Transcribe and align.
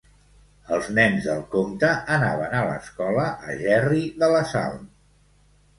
Els 0.77 0.87
nens 0.99 1.27
del 1.27 1.43
Comte 1.51 1.91
anaven 2.17 2.57
a 2.61 2.65
l'escola 2.71 3.27
a 3.51 3.61
Gerri 3.63 4.05
de 4.25 4.33
la 4.37 4.43
Sal. 4.55 4.85